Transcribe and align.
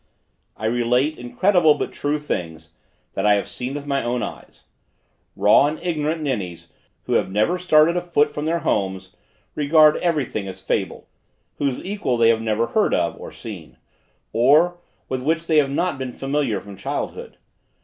I 0.57 0.65
relate 0.65 1.19
incredible 1.19 1.75
but 1.75 1.91
true 1.93 2.17
things, 2.17 2.71
that 3.13 3.27
I 3.27 3.33
have 3.35 3.47
seen 3.47 3.75
with 3.75 3.85
my 3.85 4.03
own 4.03 4.23
eyes. 4.23 4.63
Raw 5.35 5.67
and 5.67 5.79
ignorant 5.79 6.23
ninnies 6.23 6.73
who 7.03 7.13
have 7.13 7.31
never 7.31 7.59
started 7.59 7.95
a 7.95 8.01
foot 8.01 8.31
from 8.31 8.45
their 8.45 8.61
homes, 8.65 9.15
regard 9.53 9.97
every 9.97 10.25
thing 10.25 10.47
as 10.47 10.59
fable, 10.59 11.07
whose 11.59 11.77
equal 11.85 12.17
they 12.17 12.29
have 12.29 12.41
never 12.41 12.65
heard 12.65 12.95
of 12.95 13.15
or 13.19 13.31
seen; 13.31 13.77
or, 14.33 14.79
with 15.07 15.21
which 15.21 15.45
they 15.45 15.57
have 15.57 15.69
not 15.69 15.99
been 15.99 16.11
familiar 16.11 16.59
from 16.59 16.75
childhood. 16.77 17.37